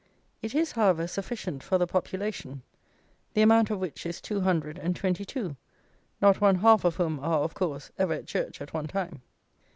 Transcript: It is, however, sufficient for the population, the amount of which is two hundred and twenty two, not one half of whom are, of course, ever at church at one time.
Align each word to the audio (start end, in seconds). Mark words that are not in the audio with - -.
It 0.41 0.55
is, 0.55 0.71
however, 0.71 1.05
sufficient 1.05 1.61
for 1.61 1.77
the 1.77 1.85
population, 1.85 2.63
the 3.35 3.43
amount 3.43 3.69
of 3.69 3.79
which 3.79 4.03
is 4.03 4.19
two 4.19 4.41
hundred 4.41 4.79
and 4.79 4.95
twenty 4.95 5.23
two, 5.23 5.57
not 6.19 6.41
one 6.41 6.55
half 6.55 6.83
of 6.83 6.95
whom 6.95 7.19
are, 7.19 7.43
of 7.43 7.53
course, 7.53 7.91
ever 7.99 8.13
at 8.13 8.25
church 8.25 8.61
at 8.61 8.73
one 8.73 8.87
time. 8.87 9.21